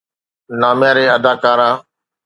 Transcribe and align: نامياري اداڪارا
نامياري 0.61 1.05
اداڪارا 1.15 1.69